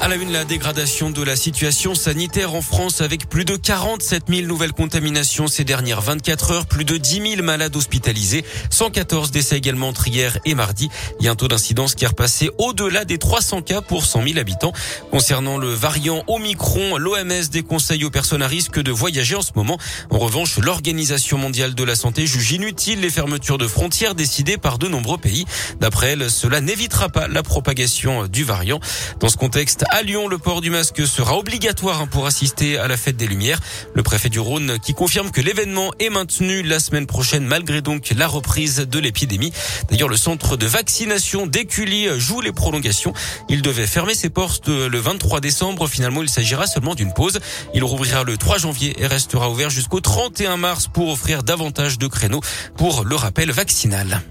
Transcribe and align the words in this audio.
À 0.00 0.08
la 0.08 0.16
une, 0.16 0.32
la 0.32 0.44
dégradation 0.44 1.10
de 1.10 1.22
la 1.22 1.34
situation 1.34 1.94
sanitaire 1.94 2.54
en 2.54 2.60
France 2.60 3.00
avec 3.00 3.26
plus 3.28 3.46
de 3.46 3.56
47 3.56 4.24
000 4.28 4.46
nouvelles 4.46 4.72
contaminations 4.72 5.46
ces 5.46 5.64
dernières 5.64 6.02
24 6.02 6.50
heures, 6.50 6.66
plus 6.66 6.84
de 6.84 6.98
10 6.98 7.36
000 7.36 7.42
malades 7.42 7.74
hospitalisés, 7.74 8.44
114 8.68 9.30
décès 9.30 9.56
également 9.56 9.88
entre 9.88 10.08
hier 10.08 10.38
et 10.44 10.54
mardi. 10.54 10.90
Il 11.20 11.26
y 11.26 11.28
a 11.28 11.32
un 11.32 11.36
taux 11.36 11.48
d'incidence 11.48 11.94
qui 11.94 12.04
est 12.04 12.08
repassé 12.08 12.50
au-delà 12.58 13.06
des 13.06 13.16
300 13.16 13.62
cas 13.62 13.80
pour 13.80 14.04
100 14.04 14.24
000 14.24 14.38
habitants. 14.38 14.74
Concernant 15.10 15.56
le 15.56 15.72
variant 15.72 16.22
Omicron, 16.26 16.98
l'OMS 16.98 17.48
déconseille 17.50 18.04
aux 18.04 18.10
personnes 18.10 18.42
à 18.42 18.46
risque 18.46 18.80
de 18.80 18.92
voyager 18.92 19.36
en 19.36 19.42
ce 19.42 19.52
moment. 19.54 19.78
En 20.10 20.18
revanche, 20.18 20.58
l'Organisation 20.58 21.38
mondiale 21.38 21.74
de 21.74 21.84
la 21.84 21.96
santé 21.96 22.26
juge 22.26 22.52
inutile 22.52 23.00
les 23.00 23.10
fermetures 23.10 23.58
de 23.58 23.66
frontières 23.66 24.14
décidées 24.14 24.58
par 24.58 24.78
de 24.78 24.88
nombreux 24.88 25.18
pays. 25.18 25.46
D'après 25.80 26.08
elle, 26.08 26.30
cela 26.30 26.60
n'évitera 26.60 27.08
pas 27.08 27.26
la 27.26 27.42
propagation 27.42 28.26
du 28.26 28.44
variant. 28.44 28.80
Dans 29.20 29.28
ce 29.28 29.36
contexte, 29.38 29.83
à 29.90 30.02
Lyon, 30.02 30.28
le 30.28 30.38
port 30.38 30.60
du 30.60 30.70
masque 30.70 31.06
sera 31.06 31.36
obligatoire 31.36 32.06
pour 32.08 32.26
assister 32.26 32.78
à 32.78 32.86
la 32.86 32.96
fête 32.96 33.16
des 33.16 33.26
Lumières. 33.26 33.60
Le 33.94 34.02
préfet 34.02 34.28
du 34.28 34.38
Rhône 34.38 34.78
qui 34.78 34.94
confirme 34.94 35.30
que 35.30 35.40
l'événement 35.40 35.90
est 35.98 36.10
maintenu 36.10 36.62
la 36.62 36.80
semaine 36.80 37.06
prochaine 37.06 37.44
malgré 37.44 37.80
donc 37.80 38.12
la 38.16 38.26
reprise 38.26 38.76
de 38.76 38.98
l'épidémie. 38.98 39.52
D'ailleurs, 39.90 40.08
le 40.08 40.16
centre 40.16 40.56
de 40.56 40.66
vaccination 40.66 41.46
d'Écully 41.46 42.08
joue 42.18 42.40
les 42.40 42.52
prolongations. 42.52 43.12
Il 43.48 43.62
devait 43.62 43.86
fermer 43.86 44.14
ses 44.14 44.30
portes 44.30 44.68
le 44.68 44.98
23 44.98 45.40
décembre. 45.40 45.88
Finalement, 45.88 46.22
il 46.22 46.28
s'agira 46.28 46.66
seulement 46.66 46.94
d'une 46.94 47.12
pause. 47.12 47.40
Il 47.74 47.84
rouvrira 47.84 48.24
le 48.24 48.36
3 48.36 48.58
janvier 48.58 48.94
et 48.98 49.06
restera 49.06 49.50
ouvert 49.50 49.70
jusqu'au 49.70 50.00
31 50.00 50.56
mars 50.56 50.88
pour 50.92 51.10
offrir 51.10 51.42
davantage 51.42 51.98
de 51.98 52.06
créneaux 52.06 52.40
pour 52.76 53.04
le 53.04 53.16
rappel 53.16 53.50
vaccinal. 53.50 54.22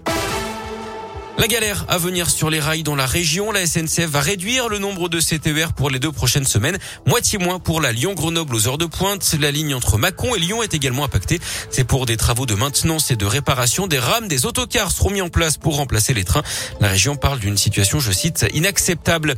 La 1.40 1.48
galère 1.48 1.86
à 1.90 1.98
venir 1.98 2.30
sur 2.30 2.52
les 2.52 2.60
rails 2.60 2.84
dans 2.84 2.96
la 2.96 3.08
région. 3.08 3.52
La 3.52 3.66
SNCF 3.66 4.06
va 4.06 4.22
réduire 4.22 4.70
le 4.70 4.78
nombre 4.78 5.10
de 5.10 5.20
CTER 5.20 5.74
pour 5.76 5.90
les 5.90 5.98
deux 5.98 6.12
prochaines 6.12 6.46
semaines. 6.46 6.78
Moitié 7.08 7.40
moins 7.40 7.60
pour 7.60 7.82
la 7.82 7.92
Lyon-Grenoble 7.92 8.56
aux 8.56 8.68
heures 8.68 8.78
de 8.78 8.86
pointe. 8.86 9.36
La 9.40 9.50
ligne 9.50 9.74
entre 9.74 9.98
Mâcon 9.98 10.36
et 10.36 10.40
Lyon 10.40 10.62
est 10.62 10.76
également 10.76 11.04
impactée. 11.04 11.40
C'est 11.72 11.86
pour 11.86 12.06
des 12.06 12.18
travaux 12.18 12.46
de 12.46 12.54
maintenance 12.54 13.10
et 13.10 13.16
de 13.16 13.26
réparation. 13.26 13.88
Des 13.88 13.98
rames, 13.98 14.28
des 14.28 14.46
autocars 14.46 14.92
seront 14.92 15.10
mis 15.10 15.22
en 15.22 15.30
place 15.30 15.58
pour 15.58 15.76
remplacer 15.76 16.14
les 16.14 16.24
trains. 16.24 16.44
La 16.80 16.88
région 16.88 17.16
parle 17.16 17.40
d'une 17.40 17.58
situation, 17.58 18.00
je 18.00 18.12
cite, 18.12 18.46
inacceptable. 18.54 19.36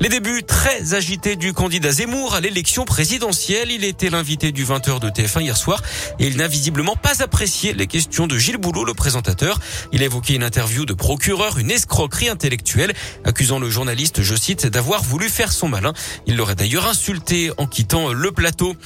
Les 0.00 0.08
débuts 0.08 0.44
très 0.44 0.94
agités 0.94 1.36
du 1.36 1.52
candidat 1.52 1.92
Zemmour 1.92 2.34
à 2.34 2.40
l'élection 2.40 2.86
présidentielle. 2.86 3.70
Il 3.70 3.84
était 3.84 4.08
l'invité 4.08 4.50
du 4.50 4.64
20h 4.64 4.98
de 4.98 5.10
TF1 5.10 5.42
hier 5.42 5.58
soir 5.58 5.82
et 6.18 6.26
il 6.26 6.38
n'a 6.38 6.48
visiblement 6.48 6.96
pas 6.96 7.22
apprécié 7.22 7.74
les 7.74 7.86
questions 7.86 8.26
de 8.26 8.38
Gilles 8.38 8.56
Boulot, 8.56 8.86
le 8.86 8.94
présentateur. 8.94 9.60
Il 9.92 10.00
a 10.02 10.06
évoqué 10.06 10.34
une 10.34 10.42
interview 10.42 10.86
de 10.86 10.94
procureur 10.94 11.33
une 11.34 11.70
escroquerie 11.70 12.28
intellectuelle, 12.28 12.94
accusant 13.24 13.58
le 13.58 13.68
journaliste, 13.68 14.22
je 14.22 14.34
cite, 14.36 14.66
d'avoir 14.66 15.02
voulu 15.02 15.28
faire 15.28 15.52
son 15.52 15.68
malin. 15.68 15.92
Il 16.26 16.36
l'aurait 16.36 16.54
d'ailleurs 16.54 16.86
insulté 16.86 17.50
en 17.58 17.66
quittant 17.66 18.12
le 18.12 18.30
plateau. 18.30 18.76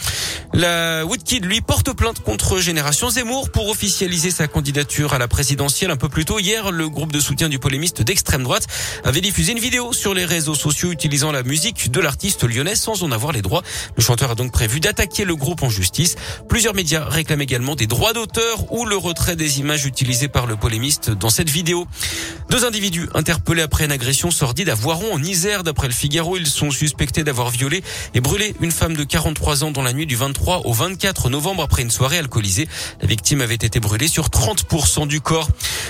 La 0.55 1.05
Woodkid, 1.05 1.45
lui, 1.45 1.61
porte 1.61 1.93
plainte 1.93 2.21
contre 2.21 2.59
Génération 2.59 3.11
Zemmour 3.11 3.51
pour 3.51 3.69
officialiser 3.69 4.31
sa 4.31 4.49
candidature 4.49 5.13
à 5.13 5.19
la 5.19 5.29
présidentielle 5.29 5.91
un 5.91 5.97
peu 5.97 6.09
plus 6.09 6.25
tôt. 6.25 6.39
Hier, 6.39 6.73
le 6.73 6.89
groupe 6.89 7.13
de 7.13 7.21
soutien 7.21 7.51
du 7.51 7.59
polémiste 7.59 8.01
d'extrême 8.01 8.45
droite 8.45 8.67
avait 9.05 9.21
diffusé 9.21 9.53
une 9.53 9.59
vidéo 9.59 9.93
sur 9.93 10.15
les 10.15 10.25
réseaux 10.25 10.55
sociaux 10.55 10.91
utilisant 10.91 11.33
la 11.33 11.43
musique 11.43 11.91
de 11.91 12.01
l'artiste 12.01 12.45
lyonnais 12.45 12.77
sans 12.77 13.03
en 13.03 13.13
avoir 13.13 13.33
les 13.33 13.43
droits. 13.43 13.63
Le 13.97 14.03
chanteur 14.03 14.31
a 14.31 14.35
donc 14.35 14.53
prévu 14.53 14.81
d'attaquer 14.81 15.25
le 15.25 15.37
groupe 15.37 15.63
en 15.63 15.69
justice. 15.69 16.17
Plusieurs 16.49 16.75
médias 16.75 17.05
réclament 17.05 17.43
également 17.43 17.75
des 17.75 17.87
droits 17.87 18.15
d'auteur 18.15 18.73
ou 18.73 18.87
le 18.87 18.97
retrait 18.97 19.37
des 19.37 19.61
images 19.61 19.85
utilisées 19.85 20.29
par 20.29 20.47
le 20.47 20.57
polémiste 20.57 21.11
dans 21.11 21.31
cette 21.31 21.51
vidéo. 21.51 21.87
Deux 22.51 22.65
individus 22.65 23.11
interpellés 23.15 23.61
après 23.61 23.85
une 23.85 23.93
agression 23.93 24.31
sordide 24.31 24.71
à 24.71 24.75
Voiron 24.75 25.13
en 25.13 25.23
Isère. 25.23 25.65
D'après 25.65 25.87
le 25.87 25.93
Figaro, 25.93 26.39
ils 26.39 26.47
sont 26.47 26.71
suspectés 26.71 27.23
d'avoir 27.23 27.51
violé 27.51 27.83
et 28.15 28.21
brûlé 28.23 28.55
une 28.63 28.73
femme 28.73 28.97
de 28.97 29.05
43 29.05 29.65
ans 29.65 29.71
dans 29.71 29.83
la 29.83 29.93
nuit 29.93 30.07
du 30.07 30.17
23 30.17 30.63
au 30.65 30.73
24 30.73 31.29
novembre 31.29 31.63
après 31.63 31.83
une 31.83 31.91
soirée 31.91 32.17
alcoolisée. 32.17 32.67
La 33.03 33.07
victime 33.07 33.43
avait 33.43 33.55
été 33.55 33.81
brûlée 33.81 34.09
sur 34.09 34.29
30% 34.29 35.07
du 35.07 35.21
corps. 35.21 35.49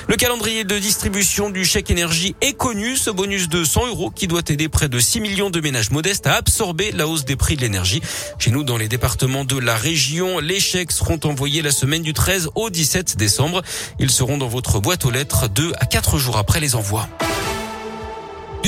Le 0.09 0.17
calendrier 0.17 0.65
de 0.65 0.79
distribution 0.79 1.51
du 1.51 1.65
chèque 1.65 1.91
énergie 1.91 2.35
est 2.41 2.55
connu. 2.55 2.97
Ce 2.97 3.11
bonus 3.11 3.49
de 3.49 3.63
100 3.63 3.89
euros 3.89 4.11
qui 4.11 4.27
doit 4.27 4.43
aider 4.49 4.69
près 4.69 4.89
de 4.89 4.99
6 4.99 5.21
millions 5.21 5.51
de 5.51 5.61
ménages 5.61 5.91
modestes 5.91 6.27
à 6.27 6.35
absorber 6.35 6.93
la 6.93 7.07
hausse 7.07 7.25
des 7.27 7.37
prix 7.37 7.57
de 7.57 7.61
l'énergie. 7.61 8.01
Chez 8.39 8.51
nous, 8.51 8.65
dans 8.65 8.79
les 8.79 8.89
départements 8.89 9.45
de 9.45 9.59
la 9.59 9.77
région, 9.77 10.39
les 10.39 10.61
chèques 10.61 10.93
seront 10.93 11.21
envoyés 11.25 11.61
la 11.61 11.73
semaine 11.73 12.03
du 12.03 12.15
13 12.15 12.49
au 12.55 12.71
17 12.71 13.19
décembre. 13.19 13.63
Ils 13.99 14.11
seront 14.11 14.39
dans 14.39 14.49
votre 14.49 14.81
boîte 14.81 15.05
aux 15.05 15.11
lettres 15.11 15.47
2 15.47 15.73
à 15.79 15.85
4 15.85 16.19
jours 16.19 16.39
après 16.39 16.49
après 16.49 16.61
les 16.61 16.77
envois. 16.77 17.07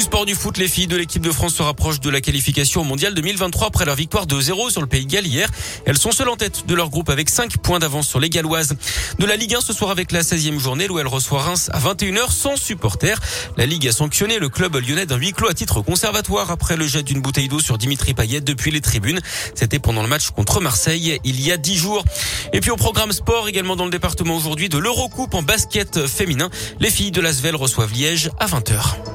Du 0.00 0.06
sport 0.06 0.24
du 0.24 0.34
foot, 0.34 0.56
les 0.56 0.66
filles 0.66 0.86
de 0.86 0.96
l'équipe 0.96 1.20
de 1.20 1.30
France 1.30 1.56
se 1.56 1.62
rapprochent 1.62 2.00
de 2.00 2.08
la 2.08 2.22
qualification 2.22 2.80
au 2.80 2.84
mondial 2.84 3.12
2023 3.12 3.66
après 3.66 3.84
leur 3.84 3.96
victoire 3.96 4.24
de 4.24 4.40
0 4.40 4.70
sur 4.70 4.80
le 4.80 4.86
Pays 4.86 5.04
de 5.04 5.10
Galles 5.10 5.26
hier. 5.26 5.50
Elles 5.84 5.98
sont 5.98 6.10
seules 6.10 6.30
en 6.30 6.36
tête 6.36 6.66
de 6.66 6.74
leur 6.74 6.88
groupe 6.88 7.10
avec 7.10 7.28
5 7.28 7.58
points 7.58 7.80
d'avance 7.80 8.08
sur 8.08 8.18
les 8.18 8.30
Galloises. 8.30 8.76
De 9.18 9.26
la 9.26 9.36
Ligue 9.36 9.56
1 9.56 9.60
ce 9.60 9.74
soir 9.74 9.90
avec 9.90 10.10
la 10.10 10.22
16e 10.22 10.58
journée, 10.58 10.88
où 10.88 10.98
elle 10.98 11.06
reçoit 11.06 11.42
Reims 11.42 11.68
à 11.74 11.78
21h 11.78 12.30
sans 12.30 12.56
supporters. 12.56 13.20
La 13.58 13.66
Ligue 13.66 13.88
a 13.88 13.92
sanctionné 13.92 14.38
le 14.38 14.48
club 14.48 14.74
lyonnais 14.74 15.04
d'un 15.04 15.18
huis 15.18 15.34
clos 15.34 15.50
à 15.50 15.52
titre 15.52 15.82
conservatoire 15.82 16.50
après 16.50 16.78
le 16.78 16.86
jet 16.86 17.02
d'une 17.02 17.20
bouteille 17.20 17.48
d'eau 17.48 17.60
sur 17.60 17.76
Dimitri 17.76 18.14
Payet 18.14 18.40
depuis 18.40 18.70
les 18.70 18.80
tribunes. 18.80 19.20
C'était 19.54 19.80
pendant 19.80 20.00
le 20.02 20.08
match 20.08 20.30
contre 20.30 20.62
Marseille 20.62 21.20
il 21.24 21.42
y 21.42 21.52
a 21.52 21.58
10 21.58 21.76
jours. 21.76 22.06
Et 22.54 22.60
puis 22.60 22.70
au 22.70 22.76
programme 22.76 23.12
sport 23.12 23.50
également 23.50 23.76
dans 23.76 23.84
le 23.84 23.90
département 23.90 24.34
aujourd'hui 24.34 24.70
de 24.70 24.78
l'Eurocoupe 24.78 25.34
en 25.34 25.42
basket 25.42 26.06
féminin. 26.06 26.48
Les 26.78 26.88
filles 26.88 27.10
de 27.10 27.20
l'Asvel 27.20 27.54
reçoivent 27.54 27.92
Liège 27.92 28.30
à 28.38 28.46
20h. 28.46 29.09